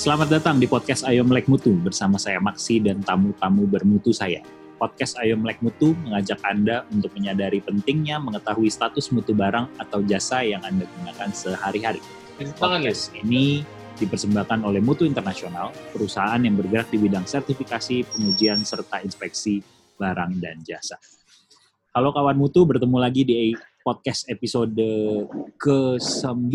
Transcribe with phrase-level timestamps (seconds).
[0.00, 4.40] Selamat datang di podcast Ayo Melek Mutu bersama saya Maksi dan tamu-tamu bermutu saya.
[4.80, 10.40] Podcast Ayo Melek Mutu mengajak Anda untuk menyadari pentingnya mengetahui status mutu barang atau jasa
[10.40, 12.00] yang Anda gunakan sehari-hari.
[12.56, 13.60] Podcast ini
[14.00, 19.60] dipersembahkan oleh Mutu Internasional, perusahaan yang bergerak di bidang sertifikasi, pengujian, serta inspeksi
[20.00, 20.96] barang dan jasa.
[21.92, 23.52] Halo kawan Mutu, bertemu lagi di
[23.84, 24.80] podcast episode
[25.60, 26.48] ke-9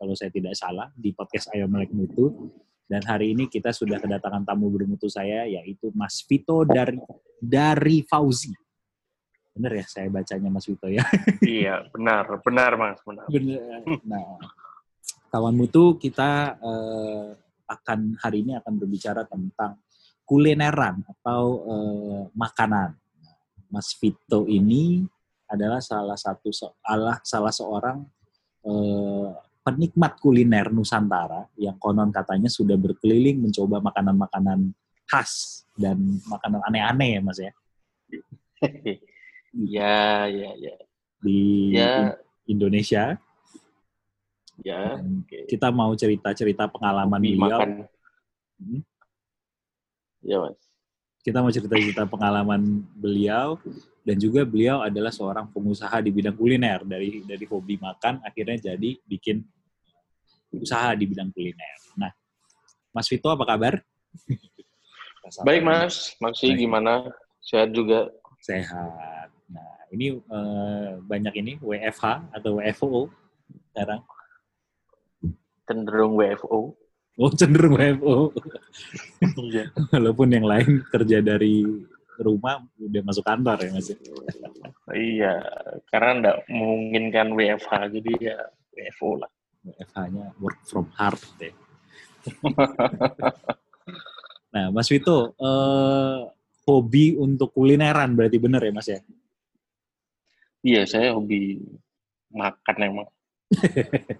[0.00, 2.56] kalau saya tidak salah di podcast Ayo Melek Mutu.
[2.86, 6.94] Dan hari ini kita sudah kedatangan tamu bermutu saya yaitu Mas Vito dari
[7.42, 8.54] dari Fauzi.
[9.50, 11.02] Benar ya saya bacanya Mas Vito ya?
[11.42, 13.26] iya, benar, benar Mas, benar.
[13.26, 13.82] Benar.
[14.10, 14.38] Nah,
[15.34, 17.28] kawan mutu kita eh,
[17.66, 19.82] akan hari ini akan berbicara tentang
[20.22, 22.94] kulineran atau eh, makanan.
[23.66, 25.02] Mas Vito ini
[25.50, 27.98] adalah salah satu salah salah seorang
[28.62, 29.15] eh,
[29.66, 34.70] penikmat kuliner Nusantara yang konon katanya sudah berkeliling mencoba makanan-makanan
[35.10, 35.98] khas dan
[36.30, 37.50] makanan aneh-aneh ya Mas ya.
[39.50, 39.98] Iya,
[40.38, 40.74] iya, iya.
[41.18, 41.40] Di
[41.74, 42.14] Ya.
[42.46, 43.18] Indonesia.
[44.62, 45.50] Ya, Dan oke.
[45.50, 47.58] Kita mau cerita-cerita pengalaman Hobi beliau.
[47.58, 47.70] makan.
[48.62, 48.80] Hmm.
[50.22, 50.62] Ya, Mas.
[51.20, 53.58] Kita mau cerita-cerita pengalaman beliau
[54.06, 58.94] dan juga beliau adalah seorang pengusaha di bidang kuliner dari dari hobi makan akhirnya jadi
[59.02, 59.42] bikin
[60.60, 61.76] usaha di bidang kuliner.
[61.96, 62.12] Nah,
[62.92, 63.74] Mas Vito apa kabar?
[65.42, 66.14] Baik, Mas.
[66.22, 66.60] Maksih Baik.
[66.62, 66.94] gimana?
[67.42, 68.10] Sehat juga.
[68.42, 69.28] Sehat.
[69.50, 73.10] Nah, ini eh, banyak ini WFH atau WFO
[73.74, 74.00] sekarang.
[75.66, 76.78] Cenderung WFO.
[77.16, 78.30] Oh, cenderung WFO.
[79.40, 79.72] Iya.
[79.92, 81.64] Walaupun yang lain kerja dari
[82.20, 83.88] rumah udah masuk kantor ya Mas.
[84.92, 85.34] Iya,
[85.90, 88.38] karena enggak memungkinkan WFH, jadi ya
[88.72, 89.30] WFO lah.
[89.66, 91.50] WFH-nya work from hard deh.
[94.54, 96.18] nah, Mas Vito, eh,
[96.66, 99.00] hobi untuk kulineran berarti bener ya Mas ya?
[100.66, 101.62] Iya, saya hobi
[102.30, 103.08] makan emang.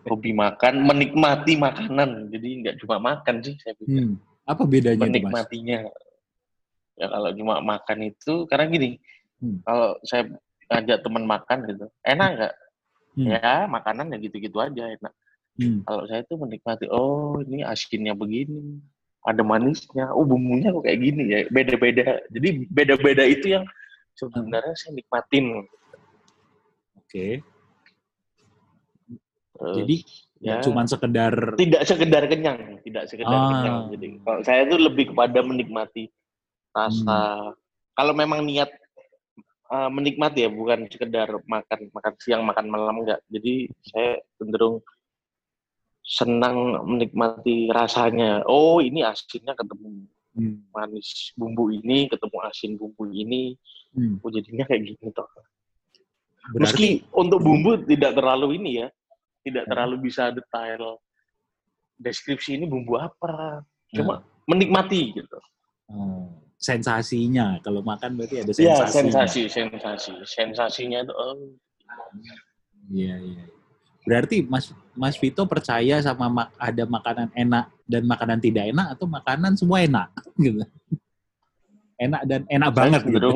[0.07, 2.31] hobi makan, menikmati makanan.
[2.31, 4.07] Jadi nggak cuma makan sih, saya pikir.
[4.07, 4.23] Hmm.
[4.47, 5.11] Apa bedanya itu Mas?
[5.11, 5.79] menikmatinya.
[6.97, 8.91] Ya kalau cuma makan itu karena gini,
[9.37, 9.61] Hmm.
[9.69, 10.33] kalau saya
[10.73, 12.55] ngajak teman makan gitu, enak nggak?
[13.21, 13.27] Hmm.
[13.29, 15.13] Ya makanan ya gitu-gitu aja enak.
[15.57, 15.81] Hmm.
[15.89, 18.77] Kalau saya tuh menikmati, oh ini asinnya begini,
[19.25, 22.21] ada manisnya, oh bumbunya kok kayak gini ya, beda-beda.
[22.29, 23.65] Jadi beda-beda itu yang
[24.15, 25.65] sebenarnya saya nikmatin.
[27.01, 27.41] Oke.
[29.57, 29.97] Terus, Jadi
[30.37, 33.49] ya cuman sekedar tidak sekedar kenyang, tidak sekedar Ah.
[33.49, 33.79] kenyang.
[33.97, 36.13] Jadi kalau saya tuh lebih kepada menikmati
[36.77, 37.17] rasa.
[37.17, 37.57] Hmm.
[37.97, 38.69] Kalau memang niat
[39.73, 43.25] uh, menikmati ya, bukan sekedar makan makan siang, makan malam enggak.
[43.33, 44.85] Jadi saya cenderung
[46.07, 48.47] senang menikmati rasanya.
[48.47, 50.07] Oh, ini asinnya ketemu
[50.37, 50.61] Hmm.
[50.69, 53.57] manis bumbu ini, ketemu asin bumbu ini.
[53.97, 54.21] Hmm.
[54.21, 55.25] Oh, jadinya kayak gini toh.
[56.53, 58.89] Berarti Meski untuk bumbu tidak terlalu ini ya,
[59.43, 59.71] tidak Hmm.
[59.73, 61.01] terlalu bisa detail
[61.97, 63.65] deskripsi ini bumbu apa.
[63.91, 64.29] Cuma Hmm.
[64.47, 65.41] menikmati gitu.
[65.89, 66.29] oh,
[66.61, 69.25] sensasinya kalau makan berarti ada Ya, sensasinya.
[69.25, 70.13] sensasi, sensasi.
[70.29, 71.35] Sensasinya itu oh,
[72.93, 73.45] Iya, iya.
[74.07, 79.07] Berarti Mas Mas Vito percaya sama mak- ada makanan enak dan makanan tidak enak atau
[79.11, 80.09] makanan semua enak
[80.39, 80.63] gitu.
[81.99, 83.29] Enak dan enak saya banget gitu.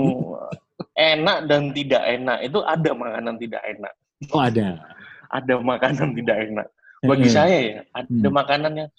[1.13, 2.39] enak dan tidak enak.
[2.47, 3.93] Itu ada makanan tidak enak.
[4.31, 4.79] Oh, ada.
[5.27, 6.67] Ada makanan tidak enak.
[7.01, 7.35] Bagi Heeh.
[7.35, 8.35] saya ya, ada Hmm.
[8.37, 8.91] makanan yang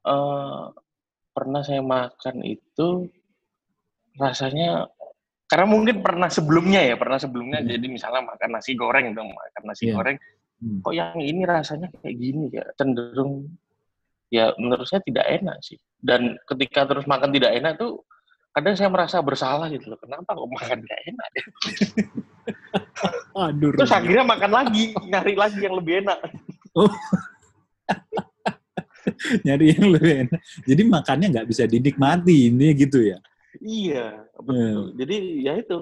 [0.00, 0.62] eh,
[1.30, 3.08] pernah saya makan itu
[4.16, 4.88] rasanya
[5.44, 7.68] karena mungkin pernah sebelumnya ya, pernah sebelumnya Hmm.
[7.68, 9.94] jadi misalnya makan nasi goreng dong, makan nasi Iya.
[9.96, 10.16] goreng,
[10.60, 10.84] Hmm.
[10.84, 13.48] kok yang ini rasanya kayak gini ya, cenderung
[14.28, 15.80] ya menurut saya tidak enak sih.
[15.96, 18.04] Dan ketika terus makan tidak enak tuh
[18.52, 21.44] kadang saya merasa bersalah gitu loh, kenapa kok makan gak enak ya?
[23.48, 23.72] Aduh.
[23.78, 26.18] Terus akhirnya makan lagi, nyari lagi yang lebih enak.
[29.46, 30.40] nyari yang lebih enak.
[30.66, 33.18] Jadi makannya nggak bisa dinikmati ini gitu ya.
[33.60, 34.94] Iya, betul.
[34.98, 35.78] Jadi ya itu.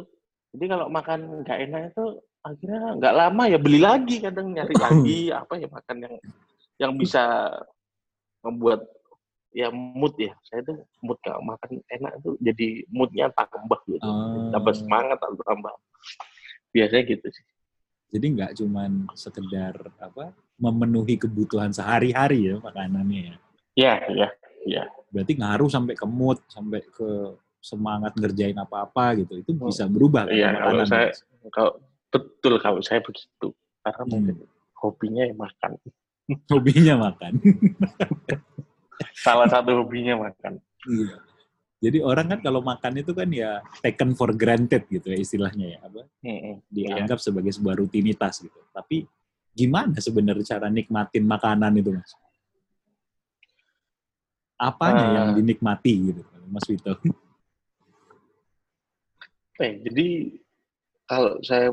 [0.57, 2.05] Jadi kalau makan nggak enak itu
[2.49, 6.15] akhirnya nggak lama ya beli lagi kadang nyari lagi apa ya makan yang
[6.79, 7.53] yang bisa
[8.41, 8.87] membuat
[9.53, 10.33] ya mood ya.
[10.47, 14.09] Saya tuh mood kalau makan enak itu jadi moodnya tambah gitu.
[14.55, 15.75] Tambah semangat atau tambah.
[16.71, 17.47] Biasanya gitu sih.
[18.09, 23.37] Jadi nggak cuman sekedar apa memenuhi kebutuhan sehari-hari ya makanannya ya.
[23.79, 24.29] Ya, ya,
[24.67, 24.83] ya.
[25.13, 29.39] Berarti ngaruh sampai ke mood, sampai ke semangat ngerjain apa-apa gitu.
[29.39, 31.15] Itu bisa berubah kan Iya, kalau saya-?
[31.49, 31.73] Kalau
[32.09, 33.53] betul kalau saya begitu.
[33.81, 34.11] Karena Hmm.
[34.13, 34.37] mungkin
[34.79, 35.71] hobinya ya makan.
[36.53, 37.33] hobinya makan.
[39.25, 40.59] salah satu hobinya makan.
[40.87, 41.17] Iya.
[41.79, 45.81] Jadi orang kan kalau makan itu kan ya taken for granted gitu ya istilahnya ya
[45.81, 46.03] apa?
[46.67, 48.59] Dianggap sebagai sebuah rutinitas gitu.
[48.75, 49.07] Tapi
[49.55, 52.11] gimana sebenarnya cara nikmatin makanan itu mas?
[54.59, 55.15] Apanya Eh.
[55.15, 56.99] yang dinikmati gitu, Mas Vito?
[59.59, 60.39] Eh, jadi
[61.03, 61.67] kalau saya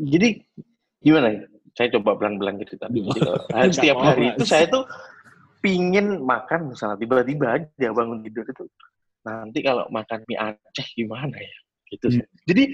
[0.00, 0.28] jadi
[1.00, 1.40] gimana ya?
[1.76, 2.58] Saya coba pelan-pelan.
[2.60, 2.76] Jadi
[3.20, 4.84] kalau Nggak setiap hari itu saya tuh
[5.60, 8.64] pingin makan misalnya tiba-tiba aja bangun tidur itu
[9.20, 11.56] nanti kalau makan mie Aceh gimana ya
[11.92, 12.24] gitu Hmm.
[12.48, 12.64] jadi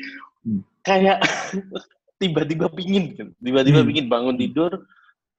[0.47, 0.63] Hmm.
[0.87, 1.19] kayak
[2.23, 3.23] tiba-tiba pingin gitu.
[3.43, 3.89] tiba-tiba Hmm.
[3.91, 4.87] pingin bangun tidur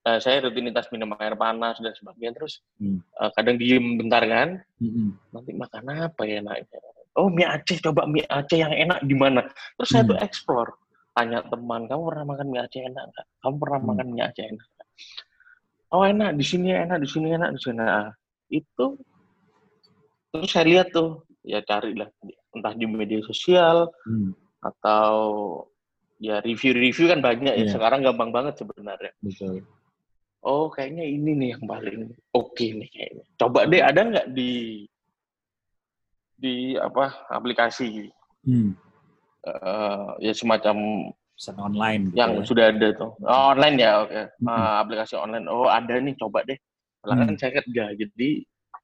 [0.03, 2.99] eh, saya rutinitas minum air panas dan sebagainya terus Hmm.
[2.99, 5.15] eh, kadang diem bentar kan Mm-mm.
[5.31, 6.83] nanti makan apa ya enaknya
[7.15, 9.47] oh mie Aceh coba mie Aceh yang enak di mana
[9.79, 10.11] terus saya Hmm.
[10.11, 10.75] tuh explore
[11.17, 13.89] tanya teman kamu pernah makan mie Aceh enak nggak kamu pernah Hmm.
[13.89, 14.87] makan mie Aceh enak nggak
[15.89, 18.13] oh enak di sini enak di sini enak di sini enak.
[18.47, 18.85] itu
[20.29, 22.05] terus saya lihat tuh ya cari lah
[22.53, 24.37] entah di media sosial Hmm.
[24.61, 25.15] atau
[26.17, 27.73] ya review-review kan banyak ya Iya.
[27.73, 29.65] sekarang gampang banget sebenarnya Betul.
[30.41, 31.99] oh kayaknya ini nih yang paling
[32.31, 34.85] oke nih kayaknya coba deh ada nggak di
[36.37, 38.13] di apa aplikasi
[38.47, 38.71] Hmm.
[39.47, 40.77] Eh, ya semacam
[41.37, 42.43] Pesan online gitu yang ya.
[42.49, 44.49] sudah ada tuh oh, online ya oke Mm-mm.
[44.49, 46.57] Eh, aplikasi online oh ada nih coba deh
[47.01, 47.37] kan Hmm.
[47.39, 48.29] saya kerja jadi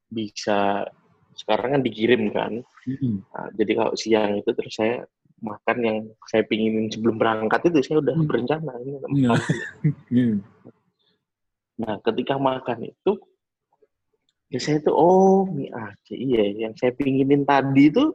[0.07, 0.85] bisa
[1.33, 3.25] sekarang kan dikirim kan Mm-mm.
[3.25, 5.01] Nah, jadi kalau siang itu terus saya
[5.43, 5.97] makan yang
[6.29, 8.27] saya pinginin sebelum berangkat itu saya udah Hmm.
[8.29, 8.95] berencana ini.
[10.07, 10.35] Hmm.
[11.73, 13.17] Nah, ketika makan itu,
[14.47, 18.13] ya saya tuh, oh mie Aceh, iya, yang saya pinginin tadi itu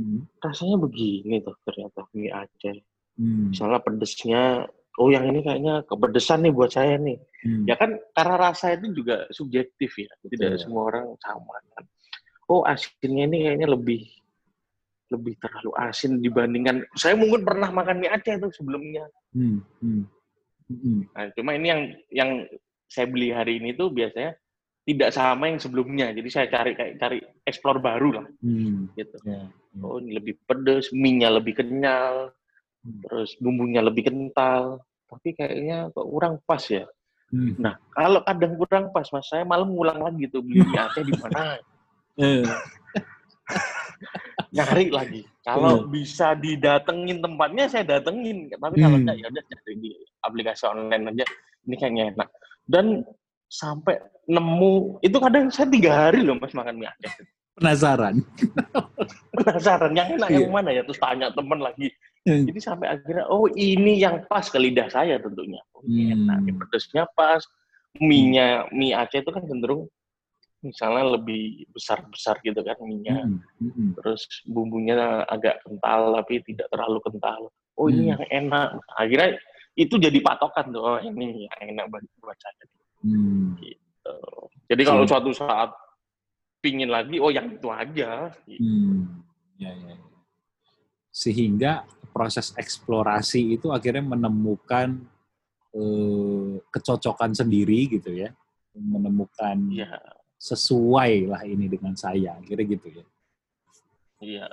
[0.00, 0.24] Hmm.
[0.40, 2.76] rasanya begini tuh ternyata mie Aceh.
[3.20, 3.52] Hmm.
[3.52, 4.64] Misalnya pedesnya,
[4.96, 7.20] oh yang ini kayaknya kepedesan nih buat saya nih.
[7.44, 7.64] Hmm.
[7.68, 10.62] Ya kan karena rasa itu juga subjektif ya, tidak Betul.
[10.64, 11.84] semua orang sama kan.
[12.48, 14.08] Oh asinnya ini kayaknya lebih
[15.10, 19.04] lebih terlalu asin dibandingkan saya mungkin pernah makan mie Aceh tuh sebelumnya.
[19.36, 19.60] Hmm.
[19.84, 20.08] Hmm.
[20.70, 21.02] Hmm.
[21.12, 22.30] Nah, cuma ini yang yang
[22.88, 24.32] saya beli hari ini tuh biasanya
[24.94, 26.10] tidak sama yang sebelumnya.
[26.10, 28.90] Jadi saya cari kayak cari explore baru lah Hmm.
[28.94, 29.16] gitu.
[29.26, 29.46] Ya.
[29.46, 29.82] ya.
[29.86, 32.34] Oh, ini lebih pedes, mie-nya lebih kenyal,
[32.80, 33.00] Hmm.
[33.06, 34.80] terus bumbunya lebih kental.
[35.10, 36.86] Tapi kayaknya kok kurang pas ya.
[37.30, 37.54] Hmm.
[37.58, 41.14] Nah, kalau kadang kurang pas, Mas, saya malam ngulang lagi tuh beli mie Aceh di
[41.14, 41.58] mana.
[42.20, 42.42] Eh.
[44.50, 45.22] Nyari lagi.
[45.46, 48.50] Kalau bisa didatengin tempatnya, saya datengin.
[48.50, 49.06] Tapi kalau Hmm.
[49.06, 49.90] enggak, ya udah cari di
[50.20, 51.24] aplikasi online aja.
[51.64, 52.28] Ini kayaknya enak.
[52.66, 52.86] Dan
[53.50, 53.98] sampai
[54.30, 57.26] nemu, itu kadang saya tiga hari loh mas makan mie Aceh.
[57.58, 58.22] Penasaran.
[59.36, 60.46] Penasaran, yang enak Iya.
[60.46, 60.82] yang mana ya?
[60.86, 61.90] Terus tanya temen lagi.
[62.24, 62.46] Hmm.
[62.46, 65.60] Jadi sampai akhirnya, oh ini yang pas ke lidah saya tentunya.
[65.74, 66.14] Oh, ini Hmm.
[66.24, 67.42] enak, ini pedesnya pas.
[67.98, 69.90] Mie-nya, mie Aceh itu kan cenderung
[70.60, 73.24] misalnya lebih besar-besar gitu kan mie-nya.
[73.26, 73.40] Hmm.
[73.58, 73.90] Hmm.
[73.98, 77.50] Terus bumbunya agak kental tapi tidak terlalu kental.
[77.74, 77.96] Oh Hmm.
[77.96, 78.68] ini yang enak.
[78.94, 79.40] Akhirnya
[79.74, 80.82] itu jadi patokan tuh.
[80.84, 82.64] Oh ini yang enak buat buat saya.
[83.00, 83.56] Hmm.
[83.56, 84.16] Gitu.
[84.70, 85.10] Jadi kalau Hmm.
[85.10, 85.70] suatu saat
[86.60, 88.30] pingin lagi, oh yang itu aja.
[88.46, 89.24] Hmm.
[89.56, 90.08] Ya, ya, ya.
[91.10, 95.00] Sehingga proses eksplorasi itu akhirnya menemukan
[95.70, 98.34] eh, kecocokan sendiri gitu ya,
[98.74, 100.02] menemukan Iya,
[100.34, 103.04] sesuai lah ini dengan saya, kira gitu ya.
[104.18, 104.46] iya,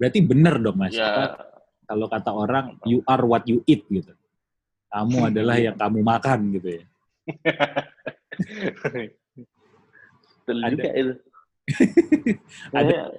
[0.00, 0.96] Berarti benar dong mas.
[0.96, 1.52] Apa,
[1.84, 4.16] kalau kata orang you are what you eat gitu.
[4.88, 6.84] Kamu adalah yang kamu makan gitu ya.
[10.46, 11.12] Betul Ada- juga itu.
[12.78, 13.10] Ada-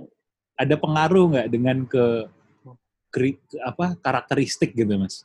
[0.57, 2.25] Ada pengaruh nggak dengan ke,
[3.13, 5.21] ke apa karakteristik gitu mas?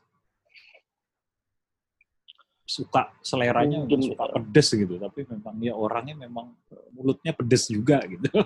[2.69, 6.53] Suka seleranya Mungkin- suka pedes gitu, tapi memang ya orangnya memang
[6.93, 8.29] mulutnya pedes juga gitu.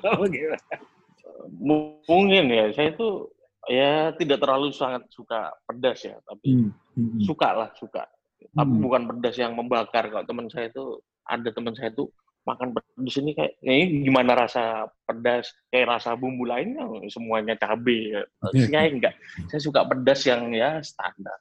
[2.06, 3.30] Mungkin ya, saya itu
[3.66, 7.22] ya tidak terlalu sangat suka pedas ya, tapi Hmm, hmm, hmm.
[7.26, 8.06] suka lah suka.
[8.36, 8.82] Tapi Hmm.
[8.84, 10.04] bukan pedas yang membakar.
[10.12, 12.08] Kalau teman saya itu ada teman saya itu
[12.46, 18.14] makan pedas ini kayak ini gimana rasa pedas kayak rasa bumbu lainnya semuanya cabai.
[18.54, 19.14] Saya enggak.
[19.50, 21.36] Saya suka pedas yang ya standar.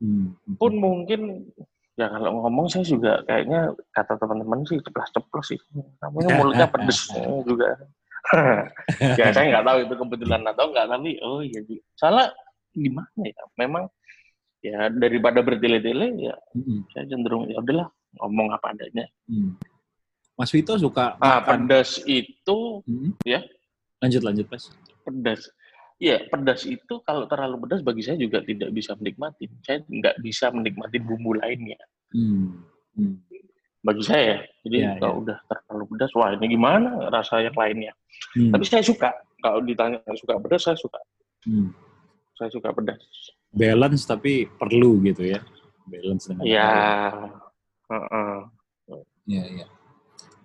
[0.00, 0.32] Hmm.
[0.56, 1.44] Pun mungkin
[1.98, 5.60] ya kalau ngomong saya juga kayaknya kata teman-teman sih ceplos-ceplos sih.
[6.00, 7.12] Namanya mulutnya pedes
[7.44, 7.76] juga.
[9.20, 11.84] ya saya nggak tahu itu kebetulan atau enggak tapi oh iya juga.
[12.00, 12.26] Salah
[12.72, 13.44] gimana ya?
[13.60, 13.92] Memang
[14.60, 17.88] ya daripada bertele-tele ya Hmm, saya cenderung ya udahlah
[18.18, 19.06] ngomong apa adanya.
[19.26, 19.56] hmm.
[20.34, 23.12] Mas Vito suka Ah, makan pedas itu Hmm.
[23.22, 23.44] ya.
[24.00, 24.72] Lanjut lanjut mas.
[25.00, 25.52] pedas.
[26.00, 29.44] Iya, pedas itu kalau terlalu pedas bagi saya juga tidak bisa menikmati.
[29.60, 31.76] Saya nggak bisa menikmati bumbu lainnya.
[32.10, 32.64] Hmm.
[32.96, 33.16] Hmm.
[33.80, 34.38] bagi saya ya.
[34.60, 37.92] Jadi Iya, kalau udah terlalu pedas, wah ini gimana rasa yang lainnya.
[38.32, 38.52] Hmm.
[38.52, 39.08] Tapi saya suka.
[39.40, 41.00] Kalau ditanya suka pedas, saya suka.
[41.48, 41.72] Hmm.
[42.36, 43.00] Saya suka pedas.
[43.50, 45.42] Balance tapi perlu gitu ya.
[45.86, 46.70] Balance dengan Ya,
[47.10, 47.34] perlu.
[47.90, 48.38] heeh.
[49.30, 49.66] Iya, iya.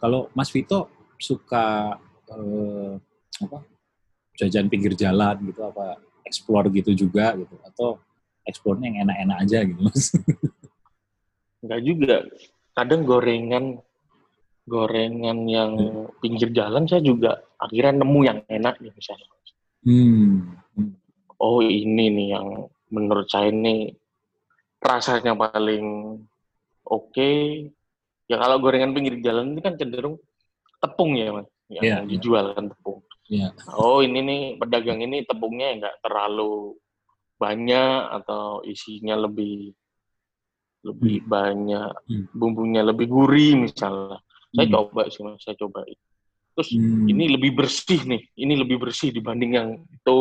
[0.02, 1.98] Kalau Mas Vito suka
[2.30, 2.94] eh,
[3.46, 3.60] apa?
[4.36, 5.96] Jajan pinggir jalan gitu apa
[6.28, 7.96] explore gitu juga gitu atau
[8.44, 10.12] explore-nya yang enak-enak aja gitu Mas.
[11.64, 12.16] Enggak juga.
[12.76, 13.80] Kadang gorengan
[14.66, 15.72] gorengan yang
[16.20, 19.30] pinggir jalan saya juga akhirnya nemu yang enak ya misalnya.
[19.86, 20.58] Hmm.
[21.38, 23.94] Oh ini nih yang menurut saya ini
[24.80, 26.20] rasanya paling
[26.86, 27.32] oke.
[28.26, 30.18] Ya kalau gorengan pinggir jalan ini kan cenderung
[30.82, 32.10] tepung ya mas, yang Iya, iya.
[32.10, 33.06] dijual kan tepung.
[33.30, 33.54] Iya.
[33.74, 36.78] Oh ini nih pedagang ini tepungnya nggak terlalu
[37.38, 39.74] banyak atau isinya lebih
[40.86, 42.26] lebih banyak Hmm.
[42.34, 44.22] bumbunya lebih gurih misalnya.
[44.54, 44.74] Saya Hmm.
[44.78, 45.82] coba sih mas, saya coba.
[46.56, 47.04] Terus Hmm.
[47.12, 50.20] ini lebih bersih nih, ini lebih bersih dibanding yang itu.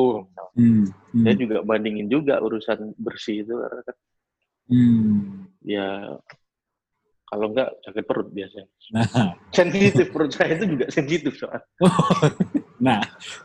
[0.58, 0.90] Hmm.
[1.14, 1.22] Hmm.
[1.22, 3.96] Saya juga bandingin juga urusan bersih itu karena kan
[4.64, 5.46] Hmm.
[5.62, 6.16] ya
[7.24, 8.68] kalau enggak sakit perut biasanya.
[8.94, 9.04] Nah,
[9.56, 11.60] Sensitif perut saya itu juga sensitif soal.
[12.86, 12.98] nah,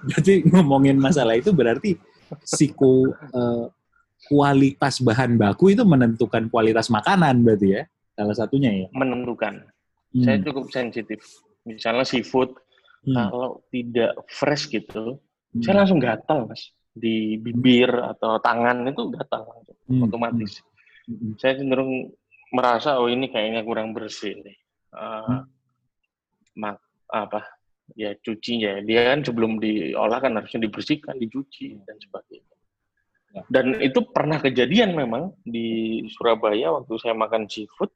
[0.05, 1.93] berarti ngomongin masalah itu berarti
[2.41, 3.65] siku eh,
[4.29, 8.88] kualitas bahan baku itu menentukan kualitas makanan berarti ya salah satunya ya.
[8.93, 9.63] menentukan.
[10.12, 10.24] Hmm.
[10.25, 11.22] Saya cukup sensitif.
[11.63, 12.53] Misalnya seafood
[13.06, 13.32] Hmm.
[13.32, 15.18] kalau tidak fresh gitu,
[15.50, 15.62] Hmm.
[15.63, 20.03] saya langsung gatal mas di bibir atau tangan itu gatal langsung Hmm.
[20.06, 20.60] otomatis.
[21.08, 21.34] Hmm.
[21.39, 22.12] Saya cenderung
[22.51, 24.58] merasa oh ini kayaknya kurang bersih nih.
[24.89, 25.46] Eh, Hmm.
[26.58, 27.41] mak apa
[27.98, 32.46] ya cuci ya dia kan sebelum diolah kan harusnya dibersihkan dicuci dan sebagainya
[33.29, 33.46] Ya.
[33.50, 37.94] dan itu pernah kejadian memang di Surabaya waktu saya makan seafood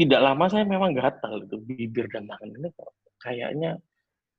[0.00, 2.90] tidak lama saya memang gatal itu bibir dan tangan ini kok
[3.20, 3.76] kayaknya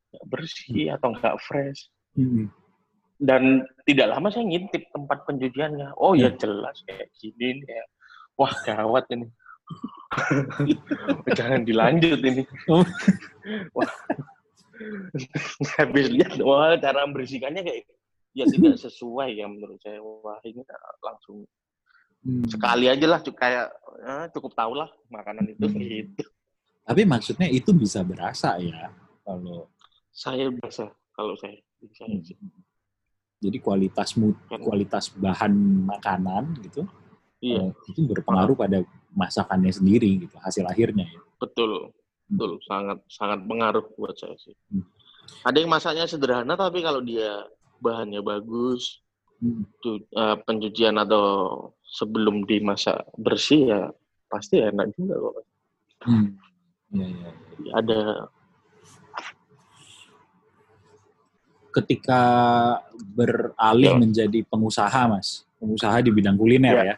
[0.10, 1.88] nggak bersih atau nggak fresh.
[2.12, 2.51] Hmm.
[3.22, 5.94] dan tidak lama saya ngintip tempat pencuciannya.
[5.96, 6.41] Oh ya Ya.
[6.41, 7.86] jelas kayak gini ya.
[8.36, 9.30] Wah gawat ini.
[11.38, 12.44] Jangan dilanjut ini.
[13.77, 13.94] Wah.
[15.77, 17.86] Habis lihat wah cara membersihkannya kayak
[18.34, 20.01] ya tidak sesuai ya menurut saya.
[20.01, 20.65] Wah ini
[21.06, 21.46] langsung
[22.22, 22.46] Hmm.
[22.46, 23.68] sekali aja lah cu- kayak
[24.01, 25.82] eh, cukup tahu lah makanan itu Hmm.
[25.82, 26.24] gitu
[26.82, 28.90] Tapi maksudnya itu bisa berasa ya
[29.25, 29.70] kalau
[30.12, 31.58] saya biasa kalau saya
[31.98, 32.38] saya sih.
[33.42, 35.54] jadi kualitas mu- kualitas bahan
[35.88, 36.86] makanan gitu
[37.42, 41.20] iya eh, itu berpengaruh pada masakannya sendiri gitu hasil akhirnya ya.
[41.42, 41.90] betul
[42.30, 44.86] betul sangat sangat pengaruh buat saya sih Hmm.
[45.42, 47.46] ada yang masaknya sederhana tapi kalau dia
[47.82, 49.01] bahannya bagus
[49.41, 51.25] Eh, pencucian atau
[51.81, 53.81] sebelum dimasak bersih ya
[54.29, 55.36] pasti enak juga kok
[56.01, 56.33] Hmm.
[56.89, 57.29] Iya, iya.
[57.77, 58.00] ada
[61.71, 62.21] Ketika
[63.15, 64.00] beralih Ya.
[64.01, 66.83] menjadi pengusaha, Mas, pengusaha di bidang kuliner Ya.
[66.83, 66.95] ya.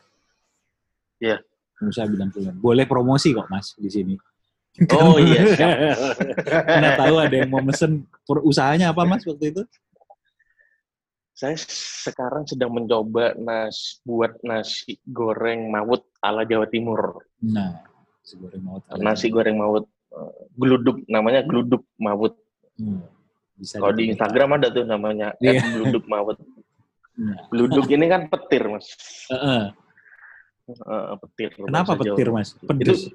[1.21, 1.37] Ya.
[1.77, 2.55] Pengusaha bidang kuliner.
[2.57, 4.15] Boleh promosi kok, Mas, di sini.
[4.97, 5.69] oh iya siap.
[6.73, 9.61] Karena tahu ada yang mau mesen usahanya apa, Mas, waktu itu?
[11.33, 11.57] Saya
[11.99, 17.81] sekarang sedang mencoba nas buat nasi goreng mawut ala Jawa Timur Nah,
[18.15, 18.81] nasi goreng maut.
[18.85, 19.35] ala nasi Jawa.
[19.35, 22.37] goreng mawut eh, geluduk namanya geluduk mawut
[22.73, 23.05] Hmm.
[23.53, 24.09] Bisa kalau di.
[24.09, 25.61] Instagram ada tuh namanya Iya.
[25.71, 26.41] geluduk mawut
[27.15, 28.89] Nah, geluduk ini kan petir mas
[29.27, 29.69] heeh.
[30.65, 32.01] Eh, petir Kenapa Jawa.
[32.07, 32.49] petir, Mas?
[32.57, 33.11] Pedes.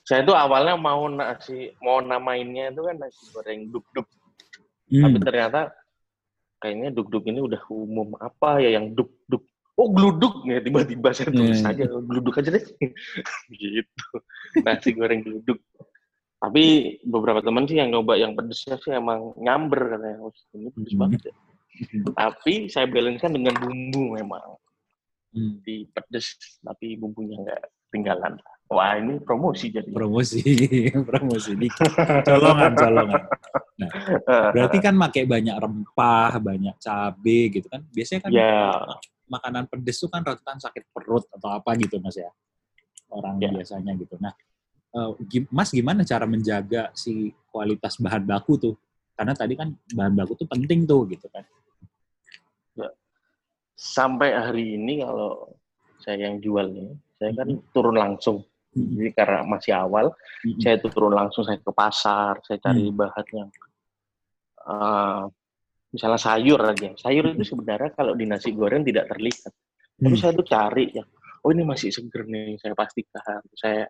[0.00, 4.06] saya tuh awalnya mau nasi mau namainnya itu kan nasi goreng duk duk
[4.84, 5.00] Hmm.
[5.02, 5.60] tapi ternyata
[6.64, 9.44] kayaknya duk duk ini udah umum apa ya yang duk duk
[9.76, 11.70] oh geluduk ya tiba-tiba saya tulis Hmm.
[11.76, 12.64] aja geluduk aja deh.
[13.52, 14.06] Gitu.
[14.64, 15.60] Nasi goreng geluduk.
[16.40, 16.64] Tapi
[17.04, 20.24] beberapa teman sih yang nyoba yang pedesnya sih emang nyamber katanya.
[20.24, 21.00] Oh, ini pedes Hmm.
[21.04, 21.34] banget ya.
[22.16, 24.56] Tapi saya balancekan dengan bumbu memang.
[25.34, 25.58] Hmm.
[25.66, 30.40] di pedes tapi bumbunya nggak ketinggalan wah ini promosi jadi Promosi,
[31.10, 31.92] promosi dikit.
[32.28, 33.22] Colongan, colongan.
[33.74, 33.90] Nah,
[34.54, 37.82] berarti kan pakai banyak rempah, banyak cabe gitu kan.
[37.90, 38.52] Biasanya kan ya
[39.24, 42.30] makanan pedes tuh kan rentan sakit perut atau apa gitu Mas ya.
[43.10, 43.50] Orang Ya.
[43.52, 44.18] biasanya gitu.
[44.18, 44.34] Nah,
[44.94, 45.10] eh,
[45.50, 48.74] Mas gimana cara menjaga si kualitas bahan baku tuh?
[49.14, 51.44] Karena tadi kan bahan baku tuh penting tuh gitu kan.
[53.74, 55.50] sampai hari ini kalau
[55.98, 57.74] saya yang jual nih, saya kan Mhm.
[57.74, 58.46] turun langsung.
[58.74, 60.10] Jadi karena masih awal,
[60.42, 60.58] Mm-mm.
[60.58, 62.98] saya tuh turun langsung saya ke pasar, saya cari Hmm.
[62.98, 63.50] bahan yang
[64.64, 65.22] eh,
[65.94, 66.90] misalnya sayur aja.
[66.98, 69.52] Sayur itu sebenarnya kalau di nasi goreng tidak terlihat.
[69.94, 70.20] Tapi Hmm.
[70.20, 71.06] saya tuh cari yang
[71.44, 73.84] oh ini masih seger nih saya pastikan saya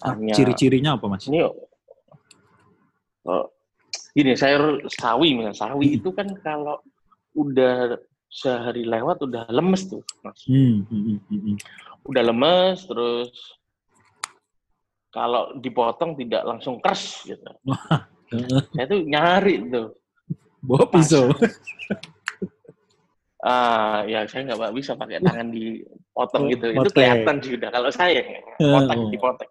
[0.00, 3.52] tanya ciri-cirinya apa mas ini oh,
[4.16, 5.96] gini sayur sawi misalnya sawi hmm.
[6.00, 6.80] itu kan kalau
[7.36, 8.00] udah
[8.32, 11.40] sehari lewat udah lemes tuh mas hmm, hmm, hmm, hmm.
[11.52, 11.56] hmm.
[12.08, 13.28] udah lemes terus
[15.16, 17.40] kalau dipotong tidak langsung keras gitu.
[18.76, 19.96] Saya tuh nyari tuh.
[20.60, 21.32] Bawa pisau.
[23.40, 26.68] Ah ya saya nggak bisa pakai tangan dipotong gitu.
[26.76, 28.20] Itu kelihatan sih udah kalau saya
[28.60, 29.50] potek dipotong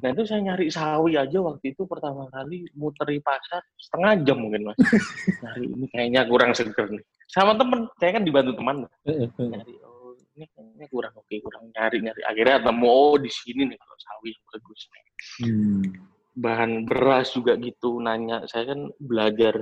[0.00, 4.72] Nah itu saya nyari sawi aja waktu itu pertama kali muteri pasar setengah jam mungkin
[4.72, 4.78] mas.
[5.44, 7.04] nyari ini kayaknya kurang seger nih.
[7.28, 8.88] Sama temen, saya kan dibantu teman.
[9.36, 9.83] nyari oh
[10.34, 12.20] ini kayaknya kurang oke, kurang nyari nyari.
[12.26, 14.80] Akhirnya ketemu oh di sini nih kalau sawi bagus.
[15.40, 15.82] Hmm.
[16.34, 18.42] Bahan beras juga gitu nanya.
[18.50, 19.54] Saya kan belajar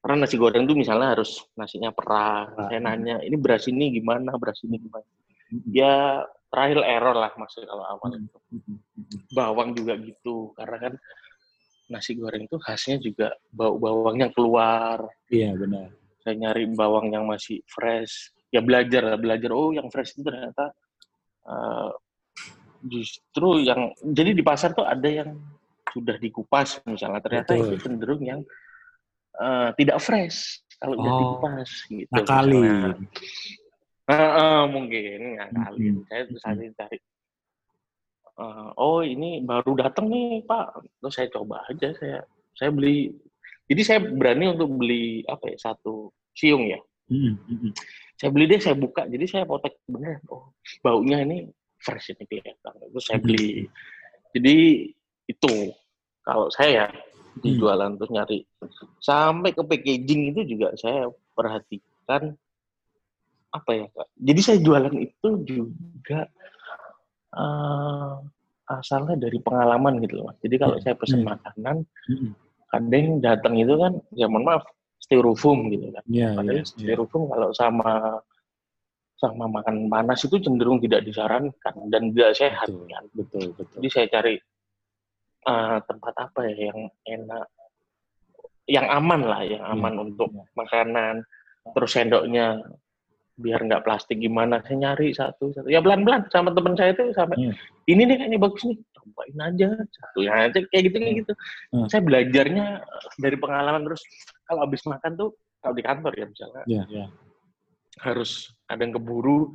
[0.00, 2.48] karena nasi goreng tuh misalnya harus nasinya perah.
[2.68, 5.06] Saya nanya ini beras ini gimana, beras ini gimana.
[5.68, 8.26] Ya trial error lah maksudnya kalau awal hmm.
[8.26, 8.38] itu.
[9.36, 10.94] Bawang juga gitu, karena kan
[11.86, 15.06] nasi goreng itu khasnya juga bau bawangnya keluar.
[15.30, 15.92] Iya benar.
[16.24, 18.34] Saya nyari bawang yang masih fresh.
[18.56, 19.50] Ya belajar belajar.
[19.52, 20.72] Oh yang fresh itu ternyata
[21.44, 21.92] uh,
[22.80, 25.36] justru yang jadi di pasar tuh ada yang
[25.92, 27.66] sudah dikupas misalnya ternyata Betul.
[27.68, 28.40] itu cenderung yang
[29.40, 32.12] uh, tidak fresh kalau oh, udah dikupas gitu.
[32.12, 32.60] Nakali.
[34.06, 35.94] Uh, uh, mungkin ngakalin.
[35.98, 36.06] Hmm.
[36.06, 36.98] Saya terus cari cari.
[38.36, 40.84] Uh, oh ini baru datang nih Pak.
[41.00, 42.18] Terus saya coba aja saya
[42.52, 43.12] saya beli.
[43.66, 46.78] Jadi saya berani untuk beli apa ya satu siung ya.
[47.08, 47.38] Hmm.
[48.16, 48.18] Hmm.
[48.18, 49.04] Saya beli deh saya buka.
[49.04, 50.24] Jadi saya potek bener.
[50.32, 52.72] Oh baunya ini fresh ini kelihatan.
[52.80, 53.68] Terus saya beli.
[54.32, 54.56] Jadi
[55.28, 55.52] itu
[56.24, 56.86] kalau saya ya
[57.36, 58.38] di jualan terus nyari
[58.96, 62.32] sampai ke packaging itu juga saya perhatikan
[63.52, 64.08] apa ya kak?
[64.16, 66.24] Jadi saya jualan itu juga
[67.36, 68.20] uh,
[68.66, 70.34] asalnya dari pengalaman gitu loh.
[70.42, 71.28] Jadi kalau saya pesan hmm.
[71.30, 71.76] makanan,
[72.10, 72.30] hmm.
[72.72, 74.64] kadang datang itu kan, ya mohon maaf,
[75.00, 76.04] styrofoam gitu kan.
[76.08, 77.30] Yeah, Padahal yeah, styrofoam yeah.
[77.36, 77.92] kalau sama
[79.16, 83.04] sama makan panas itu cenderung tidak disarankan dan tidak sehat betul, kan.
[83.16, 83.74] Betul, betul.
[83.80, 84.34] Jadi saya cari
[85.48, 87.46] uh, tempat apa ya yang enak,
[88.68, 90.46] yang aman lah, yang aman yeah, untuk yeah.
[90.52, 91.14] makanan.
[91.66, 92.46] Terus sendoknya
[93.36, 97.12] biar nggak plastik gimana saya nyari satu satu ya pelan pelan sama teman saya itu
[97.12, 97.52] sampai hmm.
[97.84, 101.32] ini nih kayaknya bagus nih cobain aja satu yang aja kayak gitu kayak gitu
[101.76, 101.86] hmm.
[101.92, 102.66] saya belajarnya
[103.20, 104.00] dari pengalaman terus
[104.46, 105.30] kalau habis makan tuh
[105.60, 107.08] kalau di kantor ya misalnya yeah, yeah.
[108.00, 109.52] harus ada yang keburu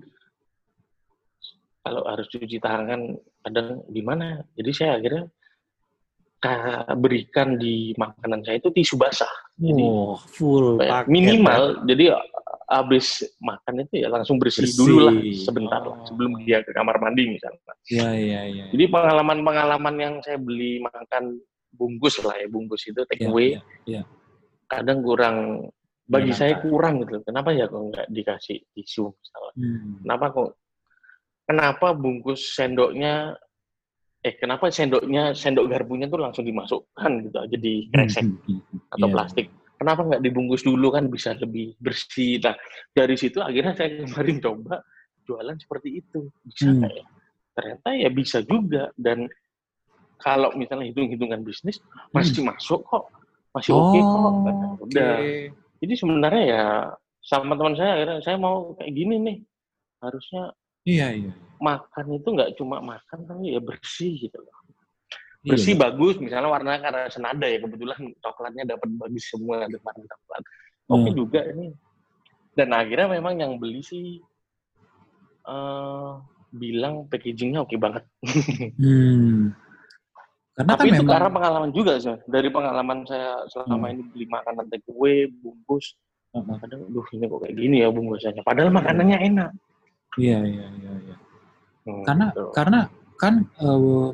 [1.82, 5.24] kalau harus cuci tangan kadang gimana jadi saya akhirnya
[6.98, 9.30] berikan di makanan saya itu tisu basah.
[9.62, 11.86] Jadi oh, full ya, minimal.
[11.86, 11.94] Ya.
[11.94, 12.06] Jadi
[12.72, 14.80] habis makan itu ya langsung bersih, bersih.
[14.80, 15.94] dulu lah sebentar oh.
[15.94, 17.62] lah sebelum dia ke kamar mandi misalnya.
[17.86, 18.66] Iya iya iya.
[18.74, 21.38] Jadi pengalaman-pengalaman yang saya beli makan
[21.78, 23.50] bungkus lah ya bungkus itu take iya, away.
[23.86, 24.04] Ya, ya,
[24.72, 25.68] Kadang kurang
[26.08, 27.20] bagi ya, saya kurang gitu.
[27.28, 29.54] Kenapa ya kok nggak dikasih tisu misalnya?
[29.60, 30.00] Hmm.
[30.08, 30.50] Kenapa kok
[31.44, 33.36] kenapa bungkus sendoknya
[34.22, 38.80] eh kenapa sendoknya sendok garpunya tuh langsung dimasukkan gitu aja di kresek hmm, hmm, hmm.
[38.94, 39.16] atau yeah.
[39.18, 39.48] plastik
[39.82, 42.38] kenapa nggak dibungkus dulu kan bisa lebih bersih.
[42.38, 42.54] Nah,
[42.94, 44.86] dari situ akhirnya saya kemarin coba
[45.26, 46.30] jualan seperti itu.
[46.46, 46.86] Bisa hmm.
[46.86, 47.06] ya?
[47.58, 48.94] Ternyata ya bisa juga.
[48.94, 49.26] Dan
[50.22, 51.82] kalau misalnya hitung-hitungan bisnis,
[52.14, 52.54] masih hmm.
[52.54, 53.10] masuk kok.
[53.52, 54.20] Masih oke okay kok.
[54.20, 54.84] Nah, okay.
[54.86, 55.14] Udah.
[55.82, 56.64] Jadi sebenarnya ya
[57.22, 59.38] sama teman saya akhirnya saya mau kayak gini nih.
[60.02, 60.44] Harusnya
[60.82, 61.34] iya, iya.
[61.62, 64.62] makan itu nggak cuma makan tapi ya bersih gitu loh.
[65.42, 65.82] Iya, bersih iya.
[65.90, 70.44] bagus misalnya warnanya karena senada ya kebetulan coklatnya dapat bagus semua ada warna coklat
[70.86, 71.18] oke hmm.
[71.18, 71.74] juga ini
[72.54, 74.22] dan akhirnya memang yang beli sih
[75.50, 76.22] uh,
[76.54, 78.06] bilang packagingnya oke banget
[78.82, 79.50] hmm.
[80.52, 81.14] Karena Tapi kan itu memang...
[81.16, 82.16] karena pengalaman juga sih.
[82.28, 83.94] Dari pengalaman saya selama hmm.
[83.96, 85.96] ini beli makanan take away, bungkus.
[86.32, 86.56] Uh-huh.
[86.60, 88.44] Kadang, duh ini kok kayak gini ya bungkusannya.
[88.44, 89.52] Padahal makanannya enak.
[90.20, 90.94] Iya, iya, iya.
[91.08, 91.16] iya.
[91.82, 92.46] Hmm, karena gitu.
[92.54, 92.80] karena
[93.18, 94.14] kan uh,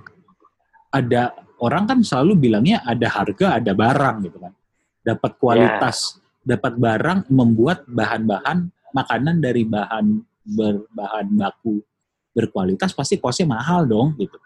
[0.94, 4.54] ada orang kan selalu bilangnya ada harga, ada barang gitu kan.
[5.02, 6.58] Dapat kualitas, yeah.
[6.58, 11.84] dapat barang membuat bahan-bahan makanan dari bahan berbahan baku
[12.32, 14.38] berkualitas pasti kosnya mahal dong gitu.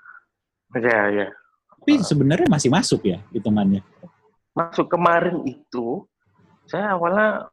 [0.72, 1.20] Iya, yeah, iya.
[1.28, 1.32] Yeah.
[1.82, 3.82] Tapi sebenarnya masih masuk ya hitungannya.
[4.54, 6.06] Masuk kemarin itu
[6.70, 7.50] saya awalnya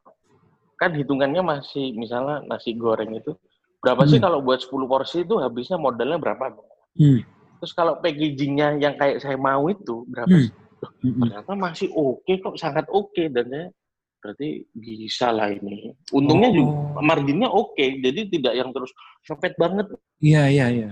[0.77, 3.33] kan hitungannya masih misalnya nasi goreng itu
[3.81, 4.11] berapa hmm.
[4.13, 6.53] sih kalau buat 10 porsi itu habisnya modalnya berapa?
[6.93, 7.25] Hmm.
[7.59, 10.43] Terus kalau packagingnya yang kayak saya mau itu berapa hmm.
[10.45, 10.53] sih?
[11.03, 11.19] Hmm.
[11.25, 13.27] Ternyata masih oke okay kok, sangat oke okay.
[13.33, 13.67] dan saya
[14.19, 15.95] berarti bisa lah ini.
[16.11, 16.55] Untungnya Oh.
[16.55, 18.91] juga marginnya oke, jadi tidak yang terus
[19.25, 19.87] mepet banget.
[20.19, 20.91] Iya, iya, iya.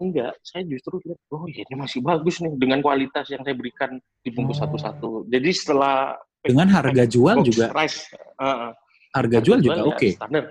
[0.00, 4.00] Enggak, saya justru lihat, oh iya ini masih bagus nih dengan kualitas yang saya berikan
[4.24, 4.64] dibungkus Oh.
[4.64, 5.28] satu-satu.
[5.28, 8.08] Jadi setelah Dengan harga jual juga, rice,
[8.40, 8.72] uh, uh,
[9.12, 10.08] harga jual juga ya oke.
[10.16, 10.44] standar.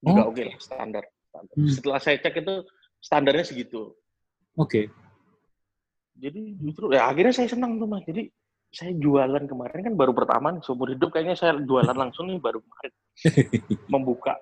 [0.00, 0.30] Juga Oh.
[0.32, 1.04] oke lah, standar.
[1.28, 1.52] Standar.
[1.52, 1.68] Hmm.
[1.68, 2.54] Setelah saya cek itu
[2.96, 3.92] standarnya segitu.
[4.56, 4.88] Oke.
[6.16, 8.00] Jadi justru ya akhirnya saya senang tuh mas.
[8.08, 8.32] Jadi
[8.72, 12.64] saya jualan kemarin kan baru pertama nih, seumur hidup kayaknya saya jualan langsung nih baru
[12.64, 12.92] kemarin
[13.92, 14.32] membuka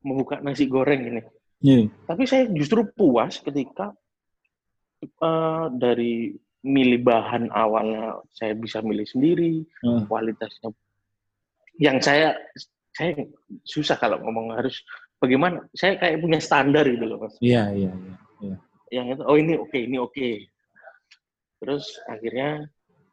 [0.00, 1.20] membuka nasi goreng ini.
[1.64, 1.88] Iya.
[2.04, 3.96] Tapi saya justru puas ketika
[5.00, 10.04] eh, dari milih bahan awalnya saya bisa milih sendiri, Hmm.
[10.08, 10.72] kualitasnya
[11.80, 12.36] yang saya
[12.94, 13.16] saya
[13.66, 14.80] susah kalau ngomong harus
[15.18, 15.64] bagaimana.
[15.74, 17.34] Saya kayak punya standar gitu loh mas.
[17.40, 17.92] Iya, iya,
[18.44, 18.56] iya.
[18.92, 20.28] yang itu oh ini oke ini oke
[21.58, 22.68] terus akhirnya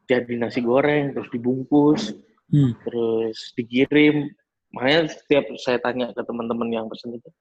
[0.06, 2.14] jadi nasi goreng terus dibungkus
[2.52, 2.76] Hmm.
[2.84, 4.28] terus dikirim
[4.76, 7.32] makanya setiap saya tanya ke teman-teman yang pesen itu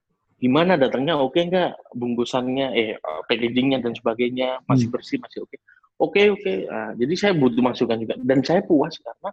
[0.41, 2.97] gimana datangnya oke nggak bungkusannya eh
[3.29, 4.95] packagingnya dan sebagainya masih Hmm.
[4.97, 5.55] bersih masih oke
[6.01, 9.29] oke oke Nah, jadi saya butuh masukan juga dan saya puas karena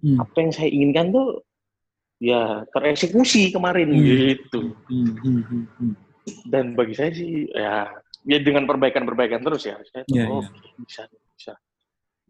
[0.00, 0.16] Hmm.
[0.20, 1.44] apa yang saya inginkan tuh
[2.20, 4.04] ya tereksekusi kemarin Hmm.
[4.04, 4.60] gitu
[4.92, 5.94] Hmm, hmm, hmm, hmm.
[6.52, 7.88] dan bagi saya sih ya
[8.28, 11.56] ya dengan perbaikan-perbaikan terus ya saya tuh, Iya, oh, oke, bisa bisa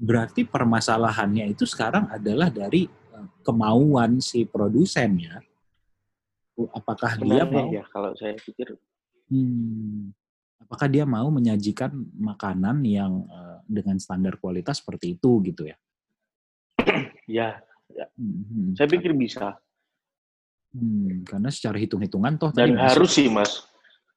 [0.01, 5.37] Berarti permasalahannya itu sekarang adalah dari eh, kemauan si produsen ya.
[6.75, 8.77] Apakah dia sebenarnya mau ya kalau saya pikir
[9.31, 10.11] Hmm.
[10.59, 15.79] Apakah dia mau menyajikan makanan yang eh, dengan standar kualitas seperti itu gitu ya?
[17.31, 17.62] ya
[18.16, 19.59] Hmm, saya pikir bisa
[20.70, 23.66] hmm, karena secara hitung-hitungan toh dan harus sih mas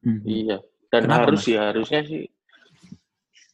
[0.04, 0.60] Hmm, iya
[0.92, 1.46] dan Kenapa, harus Mas?
[1.48, 2.28] sih harusnya sih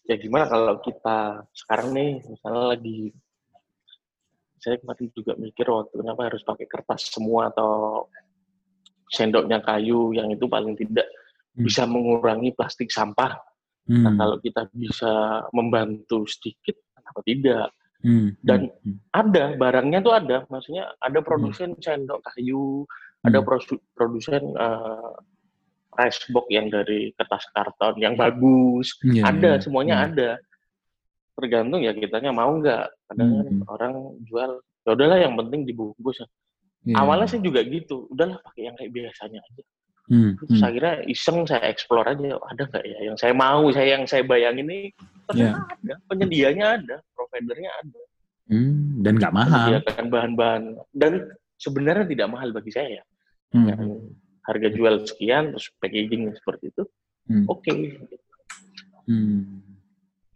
[0.09, 3.13] ya gimana kalau kita sekarang nih misalnya lagi
[4.57, 8.09] saya kemarin juga mikir waktu kenapa harus pakai kertas semua atau
[9.09, 11.05] sendoknya kayu yang itu paling tidak
[11.57, 11.65] Hmm.
[11.65, 13.35] bisa mengurangi plastik sampah
[13.89, 17.67] hmm, Nah, kalau kita bisa membantu sedikit, kenapa tidak?
[18.05, 20.37] hmm, dan- hmm, Ada, barangnya tuh ada.
[20.45, 22.85] Maksudnya ada produsen sendok kayu,
[23.25, 23.47] ada Hmm.
[23.49, 25.11] produ- produsen eh,
[25.99, 28.93] rice box yang dari kertas karton yang bagus.
[29.01, 30.05] hmm, iya, ada, iya, semuanya iya.
[30.05, 30.29] ada.
[31.35, 32.85] Tergantung ya kitanya mau nggak.
[33.09, 33.59] Kadang Hmm.
[33.67, 33.93] orang
[34.23, 36.23] jual, ya udahlah yang penting dibungkus.
[36.87, 39.63] Iya, Awalnya saya juga gitu, udahlah pakai yang kayak biasanya aja.
[40.09, 43.61] Hmm, Terus hmm, akhirnya iseng saya explore aja, oh, ada nggak ya yang saya mau,
[43.69, 44.89] saya yang saya bayangin ini
[45.29, 48.01] ternyata ada, penyedianya ada, providernya ada,
[48.49, 49.69] hmm, dan nggak mahal.
[49.69, 50.63] menyediakan bahan-bahan
[50.97, 51.13] dan
[51.61, 53.05] sebenarnya tidak mahal bagi saya.
[53.53, 53.81] Hmm, Yang
[54.49, 56.83] harga jual sekian, terus packaging seperti itu,
[57.29, 57.73] hmm, oke.
[59.05, 59.68] hmm.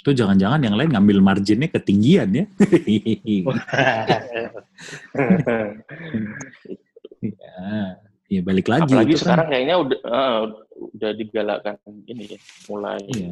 [0.03, 2.43] Itu jangan-jangan yang lain ngambil marginnya ketinggian ya?
[7.23, 7.87] ya,
[8.35, 8.91] ya balik lagi.
[8.91, 10.39] Apalagi kan- sekarang kayaknya udah eh,
[10.91, 13.31] udah digalakkan ini ya, mulai Iya,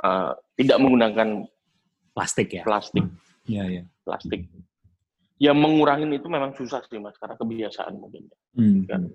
[0.00, 1.28] eh, tidak menggunakan
[2.16, 2.64] plastik ya.
[2.64, 3.04] plastik,
[3.44, 3.82] Iya, iya.
[4.08, 4.48] plastik.
[5.36, 8.24] Ya mengurangin itu memang susah sih mas, karena kebiasaan mungkin.
[8.56, 8.88] Hmm.
[8.88, 9.12] Kan.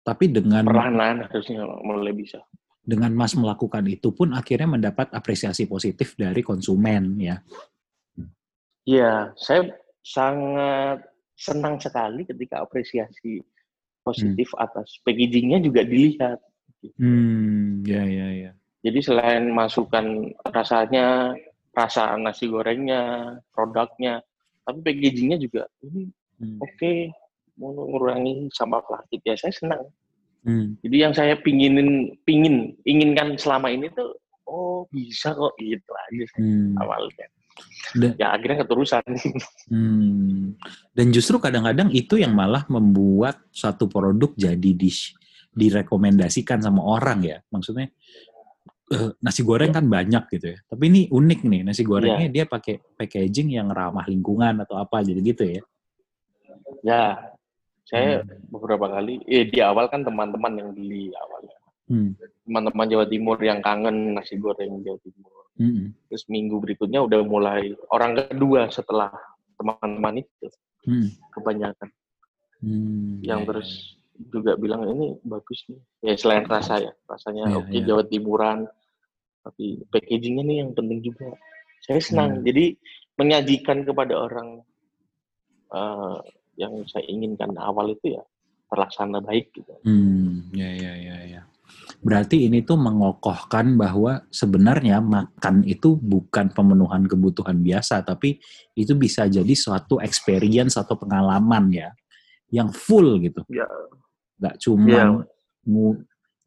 [0.00, 2.40] Tapi dengan Perlahan-lahan harusnya mulai bisa.
[2.88, 7.36] Dengan Mas melakukan itu pun akhirnya mendapat apresiasi positif dari konsumen ya.
[8.88, 9.68] Iya, saya
[10.00, 11.04] sangat
[11.36, 13.44] senang sekali ketika apresiasi
[14.00, 16.40] positif atas packagingnya juga dilihat.
[16.96, 18.50] Hmm, ya ya ya.
[18.80, 21.36] Jadi selain masukan rasanya,
[21.76, 24.24] rasa nasi gorengnya, produknya,
[24.64, 26.62] tapi packagingnya juga ini Hmm.
[26.62, 27.10] oke
[27.58, 29.84] mau mengurangi sampah plastik ya saya senang.
[30.46, 30.78] Hmm.
[30.80, 34.14] Jadi yang saya pinginin, pingin, inginkan selama ini tuh,
[34.48, 36.78] oh bisa kok gitu aja Hmm.
[36.78, 37.26] awalnya.
[37.98, 39.02] Dan, Ya akhirnya keterusan.
[39.72, 40.54] hmm.
[40.94, 44.90] Dan justru kadang-kadang itu yang malah membuat satu produk jadi di
[45.58, 47.38] direkomendasikan sama orang ya.
[47.50, 47.90] Maksudnya
[48.94, 50.58] eh, nasi goreng kan banyak gitu ya.
[50.70, 55.18] Tapi ini unik nih nasi gorengnya dia pakai packaging yang ramah lingkungan atau apa jadi
[55.18, 55.62] gitu ya.
[56.86, 57.02] ya,
[57.88, 58.52] saya Hmm.
[58.52, 61.56] beberapa kali, eh di awal kan teman-teman yang beli awalnya.
[61.88, 62.12] Hmm.
[62.44, 65.48] Teman-teman Jawa Timur yang kangen nasi goreng Jawa Timur.
[65.56, 65.96] Hmm.
[66.12, 69.08] Terus minggu berikutnya udah mulai orang kedua setelah
[69.56, 70.46] teman-teman itu
[70.84, 71.08] Hmm.
[71.32, 71.88] kebanyakan
[72.60, 73.24] Hmm.
[73.24, 73.70] yang Ya, ya, terus
[74.18, 75.80] juga bilang ini bagus nih.
[76.04, 77.82] Ya selain rasa ya, rasanya Iya, oke iya.
[77.88, 78.58] Jawa Timuran,
[79.40, 81.32] tapi packagingnya nih yang penting juga.
[81.80, 82.30] Saya senang.
[82.38, 82.44] Hmm.
[82.44, 82.76] Jadi
[83.16, 84.60] menyajikan kepada orang
[85.68, 86.16] eh,
[86.58, 88.22] yang saya inginkan awal itu ya
[88.68, 89.72] terlaksana baik gitu.
[89.86, 91.42] Hmm, ya ya ya ya.
[92.00, 98.40] Berarti ini tuh mengokohkan bahwa sebenarnya makan itu bukan pemenuhan kebutuhan biasa, tapi
[98.76, 101.90] itu bisa jadi suatu experience atau pengalaman ya,
[102.52, 103.44] yang full gitu.
[103.48, 103.68] Ya.
[104.38, 105.26] Gak cuman
[105.66, 105.92] ya.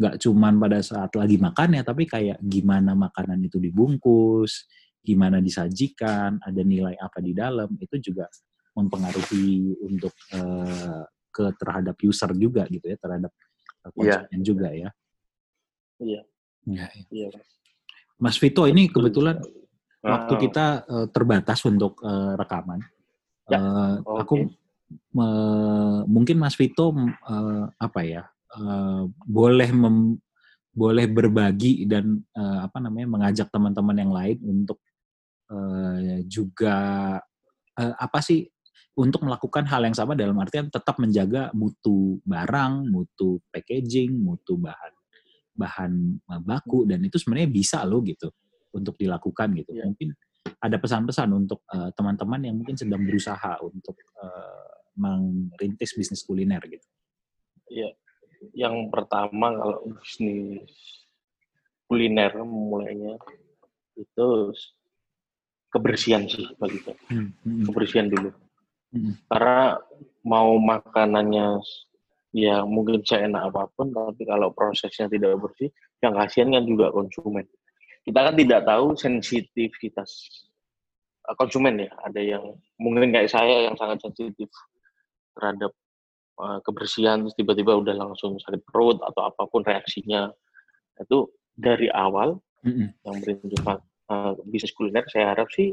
[0.02, 4.65] gak cuman pada saat lagi makan ya, tapi kayak gimana makanan itu dibungkus,
[5.02, 8.30] gimana disajikan, ada nilai apa di dalam, itu juga
[8.72, 13.92] mempengaruhi untuk uh, ke terhadap user juga gitu ya, terhadap iya.
[13.92, 14.44] konsumen yeah.
[14.46, 14.90] juga ya.
[16.02, 16.22] Iya.
[16.62, 17.28] Ya, iya.
[18.22, 22.86] Mas Vito ini kebetulan uh, waktu kita uh, terbatas untuk uh, rekaman.
[23.50, 23.58] Ya.
[23.58, 24.20] Uh, okay.
[24.22, 24.36] Aku
[25.16, 25.28] me,
[26.06, 28.24] mungkin Mas Vito uh, apa ya
[28.58, 30.20] uh, boleh mem,
[30.72, 34.80] boleh berbagi dan uh, apa namanya mengajak teman-teman yang lain untuk
[35.52, 36.78] uh, juga
[37.76, 38.48] uh, apa sih
[39.02, 44.94] untuk melakukan hal yang sama dalam artian tetap menjaga mutu barang, mutu packaging, mutu bahan
[45.62, 48.30] bahan eh, baku dan itu sebenarnya bisa loh gitu
[48.72, 49.74] untuk dilakukan gitu.
[49.76, 49.90] Yeah.
[49.90, 50.16] Mungkin
[50.62, 56.88] ada pesan-pesan untuk uh, teman-teman yang mungkin sedang berusaha untuk uh, merintis bisnis kuliner gitu.
[57.70, 57.94] Iya.
[58.58, 60.70] Yang pertama kalau bisnis
[61.86, 63.18] kuliner mulainya
[63.98, 64.28] itu
[65.70, 66.98] kebersihan sih bagi saya.
[67.10, 67.66] Hmm, hmm.
[67.70, 68.30] Kebersihan dulu.
[68.92, 69.16] Hmm.
[69.32, 69.80] Karena
[70.28, 71.64] mau makanannya
[72.32, 75.72] ya mungkin saya enak apa pun, tapi kalau prosesnya tidak bersih,
[76.04, 77.48] yang kasihan kan juga konsumen.
[78.02, 80.12] Kita kan tidak tahu sensitivitas
[81.28, 81.92] eh, konsumen ya.
[82.08, 82.44] Ada yang
[82.80, 84.50] mungkin kayak saya yang sangat sensitif
[85.32, 85.72] terhadap
[86.44, 90.28] uh, kebersihan, terus tiba-tiba udah langsung sakit perut atau apa pun reaksinya.
[91.00, 92.36] Itu dari awal
[92.68, 92.88] mm-hmm.
[93.08, 95.72] yang berintis uh, bisnis kuliner, saya harap sih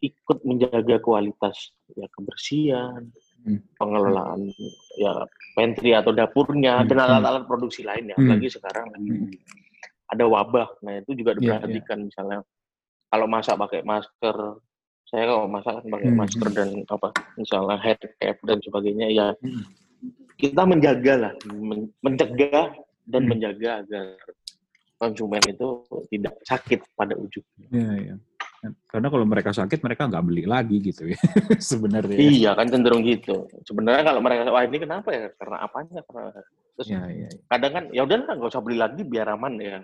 [0.00, 3.56] ikut menjaga kualitas ya kebersihan, Hmm.
[3.80, 4.52] pengelolaan
[5.00, 5.24] ya
[5.56, 6.92] pantry atau dapurnya hmm.
[6.92, 8.12] dan alat-alat produksi lainnya.
[8.20, 8.28] Hmm.
[8.28, 9.32] Apalagi sekarang hmm.
[10.12, 10.68] ada wabah.
[10.84, 12.08] Nah, itu juga iya, diperhatikan yeah, yeah.
[12.12, 12.38] misalnya
[13.08, 14.36] kalau masak pakai masker,
[15.08, 16.20] saya kalau masak kan pakai hmm.
[16.20, 17.08] masker dan apa
[17.40, 19.64] misalnya head cap dan sebagainya ya hmm.
[20.36, 21.32] kita menjaga lah,
[22.04, 22.68] mencegah
[23.08, 23.30] dan hmm.
[23.32, 24.04] menjaga agar
[25.00, 25.80] konsumen itu
[26.12, 27.68] tidak sakit pada ujungnya.
[27.72, 28.18] Yeah, yeah.
[28.60, 31.16] Karena kalau mereka sakit, mereka nggak beli lagi gitu ya,
[31.72, 32.18] sebenarnya.
[32.20, 33.48] Iya, kan cenderung gitu.
[33.64, 35.32] Sebenarnya kalau mereka, wah ini kenapa ya?
[35.32, 36.04] Karena apanya?
[36.04, 36.28] Karena
[36.76, 37.40] terus ya, ya, ya.
[37.48, 39.80] kadang kan, ya udahlah nggak usah beli lagi biar aman ya.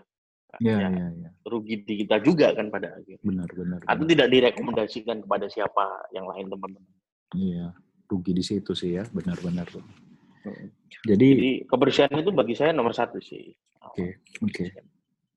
[0.60, 1.30] Iya, ya, ya, ya.
[1.48, 3.24] Rugi di kita juga kan pada akhirnya.
[3.24, 3.80] Benar, benar.
[3.84, 4.10] Atau benar.
[4.12, 6.92] tidak direkomendasikan kepada siapa yang lain teman-teman.
[7.32, 7.66] Iya,
[8.12, 9.68] rugi di situ sih ya, benar-benar.
[9.72, 10.68] Hmm.
[11.04, 13.56] Jadi, Jadi kebersihan itu bagi saya nomor satu sih.
[13.84, 14.10] Oke, okay,
[14.44, 14.52] oke.
[14.52, 14.68] Okay.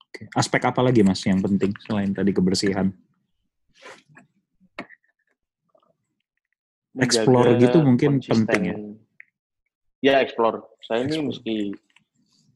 [0.10, 0.26] Okay.
[0.36, 2.92] Aspek apa lagi mas yang penting selain tadi kebersihan?
[6.98, 8.78] Explore gitu mungkin penting ya.
[10.00, 10.66] Ya explore.
[10.82, 11.06] Saya explore.
[11.06, 11.56] ini meski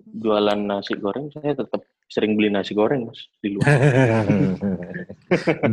[0.03, 3.65] jualan nasi goreng, saya tetap sering beli nasi goreng mas di luar.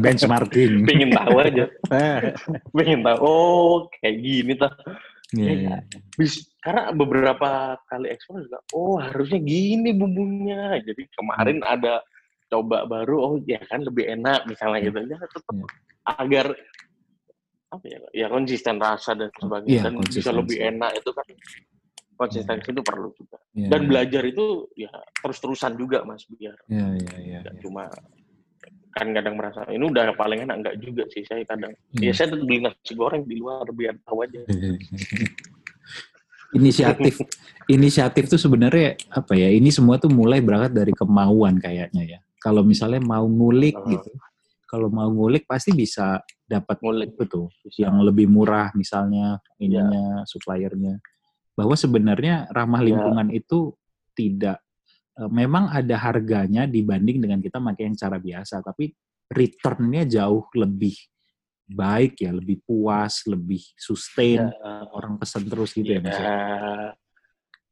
[0.03, 0.83] Benchmarking.
[0.89, 1.65] Pengen tahu aja.
[2.77, 3.19] Pengen tahu.
[3.21, 4.73] Oh kayak gini tuh.
[5.31, 5.81] Yeah, yeah.
[6.19, 10.75] Bis, karena beberapa kali ekspor juga, oh harusnya gini bumbunya.
[10.83, 11.71] Jadi kemarin hmm.
[11.71, 12.03] ada
[12.51, 14.99] coba baru, oh ya kan lebih enak misalnya gitu.
[15.07, 15.71] Ya tetap yeah.
[16.19, 16.47] agar
[17.71, 19.71] apa ya ya konsisten rasa dan sebagainya.
[19.71, 21.27] Yeah, dan bisa lebih enak itu kan.
[22.19, 22.75] Konsistensi yeah.
[22.75, 23.39] itu perlu juga.
[23.55, 23.89] Yeah, dan yeah.
[23.89, 24.91] belajar itu ya
[25.23, 27.61] terus terusan juga mas biar yeah, yeah, yeah, yeah.
[27.63, 27.89] cuma
[28.91, 30.67] kan kadang merasa ini udah paling enak.
[30.67, 31.73] Enggak juga sih saya kadang.
[31.95, 32.11] Yeah.
[32.11, 34.43] ya saya tetap beli nasi goreng di luar biar tahu aja.
[36.59, 37.23] Inisiatif.
[37.71, 42.19] Inisiatif tuh sebenarnya apa ya ini semua tuh mulai berangkat dari kemauan kayaknya ya.
[42.43, 44.11] Kalau misalnya mau ngulik gitu
[44.71, 50.31] kalau mau ngulik pasti bisa dapat ngulik betul yang lebih murah misalnya ininya yeah.
[50.31, 51.03] suppliernya
[51.59, 52.95] bahwa sebenarnya ramah ya.
[52.95, 53.39] lingkungan yeah.
[53.43, 53.75] itu
[54.15, 54.63] tidak
[55.19, 58.95] e, memang ada harganya dibanding dengan kita pakai yang cara biasa tapi
[59.27, 60.95] returnnya jauh lebih
[61.67, 64.87] baik ya lebih puas lebih sustain yeah.
[64.95, 65.99] orang pesan terus gitu yeah.
[65.99, 66.19] ya mas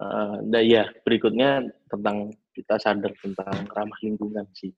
[0.03, 4.75] uh, ya berikutnya tentang kita sadar tentang ramah lingkungan sih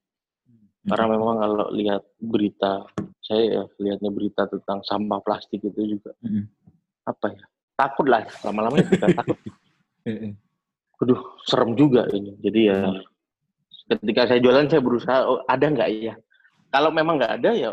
[0.88, 1.14] karena hmm.
[1.16, 2.72] memang kalau lihat berita
[3.20, 6.50] saya ya lihatnya berita tentang sampah plastik itu juga mm.
[7.06, 7.44] apa ya
[7.78, 9.38] takut lah lama-lama juga takut
[11.00, 12.36] Aduh, serem juga ini.
[12.44, 12.78] Jadi ya
[13.90, 16.14] ketika saya jualan saya berusaha oh, ada nggak ya?
[16.70, 17.70] Kalau memang nggak ada ya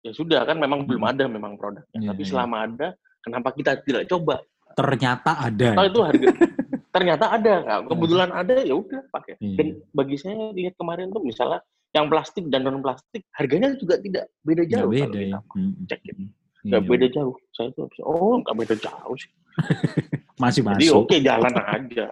[0.00, 1.90] ya sudah kan memang belum ada memang produknya.
[1.98, 2.30] Yeah, Tapi yeah.
[2.30, 2.88] selama ada,
[3.20, 4.40] kenapa kita tidak coba?
[4.78, 5.68] Ternyata ada.
[5.76, 6.26] Oh, itu harga.
[6.94, 7.54] ternyata ada.
[7.84, 9.34] Kebetulan ada ya udah pakai.
[9.42, 9.56] Yeah.
[9.58, 11.60] Dan bagi saya lihat kemarin tuh misalnya
[11.90, 15.38] yang plastik dan non plastik harganya juga tidak beda jauh beda, kalau ya.
[15.54, 16.22] Hmm, cek gitu.
[16.60, 17.34] Nggak iya, beda jauh.
[17.56, 19.32] Saya tuh oh nggak beda jauh sih.
[20.42, 20.80] Masih masuk.
[20.80, 22.06] Jadi oke okay, jalan aja.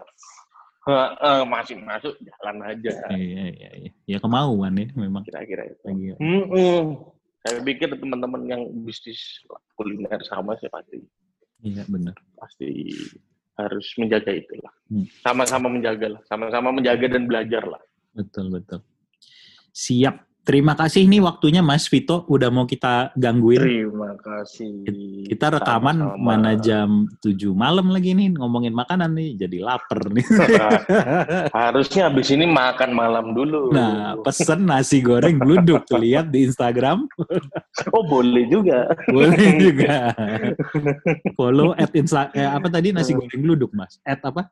[0.88, 2.92] uh, masih masuk jalan aja.
[3.12, 3.90] Iya, iya, iya.
[4.04, 5.24] Ya kemauan ya memang.
[5.24, 5.84] Kira-kira itu.
[5.84, 6.14] Iya.
[6.16, 6.96] Hmm.
[7.44, 9.44] Saya pikir teman-teman yang bisnis
[9.76, 11.00] kuliner sama sih pasti
[11.64, 12.14] Iya, benar.
[12.38, 12.94] pasti
[13.58, 14.74] harus menjaga itulah.
[14.86, 15.06] Hmm.
[15.24, 17.82] Sama-sama menjaga lah, sama-sama menjaga dan belajar lah.
[18.14, 18.80] Betul, betul.
[19.78, 20.26] Siap.
[20.42, 23.60] Terima kasih nih waktunya Mas Vito udah mau kita gangguin.
[23.60, 24.80] Terima kasih.
[25.28, 26.24] Kita rekaman Sama-sama.
[26.24, 30.24] mana jam 7 malam lagi nih ngomongin makanan nih, jadi lapar nih.
[31.52, 33.76] Harusnya habis ini makan malam dulu.
[33.76, 37.04] Nah, pesen nasi goreng gluduk tuh lihat di Instagram.
[37.94, 38.88] oh boleh juga.
[39.12, 40.16] Boleh juga.
[41.36, 44.00] Follow at Insta eh, apa tadi nasi goreng gluduk, Mas?
[44.00, 44.48] At apa?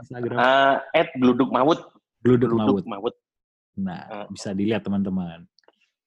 [0.00, 1.84] Instagram Uh, at Gluduk Mawut.
[2.24, 2.84] gluduk Gluduk maut.
[2.88, 3.14] Mawut.
[3.76, 4.26] Nah, Ah.
[4.28, 5.46] bisa dilihat teman-teman.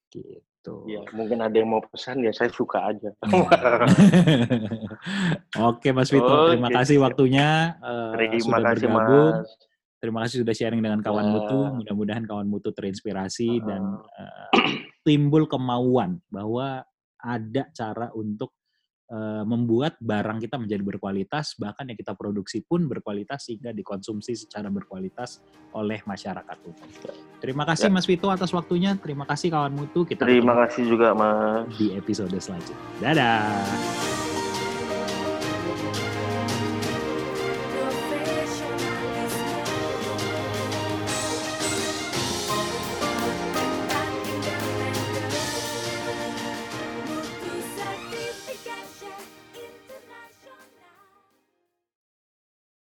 [0.07, 0.75] Gitu.
[0.85, 3.11] Ya, mungkin ada yang mau pesan ya saya suka aja.
[3.23, 3.87] Nah.
[5.69, 9.33] Oke Mas Vito, terima Oke, kasih waktunya eh, Terima sudah kasih bergabung.
[9.37, 9.49] Mas.
[9.97, 11.31] Terima kasih sudah sharing dengan kawan Ya.
[11.33, 11.59] mutu.
[11.81, 13.65] Mudah-mudahan kawan mutu terinspirasi Ah.
[13.65, 13.81] dan
[14.13, 14.47] eh,
[15.01, 16.83] timbul kemauan bahwa
[17.17, 18.53] ada cara untuk
[19.47, 25.39] membuat barang kita menjadi berkualitas, bahkan yang kita produksi pun berkualitas sehingga dikonsumsi secara berkualitas
[25.71, 26.57] oleh masyarakat.
[27.39, 27.93] Terima kasih Ya.
[27.93, 28.99] Mas Vito atas waktunya.
[28.99, 30.03] Terima kasih kawan mutu.
[30.03, 31.71] Kita Terima kasih juga Mas.
[31.79, 32.77] di episode selanjutnya.
[32.99, 34.16] Dadah.